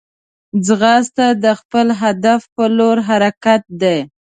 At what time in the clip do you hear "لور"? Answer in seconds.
2.77-2.97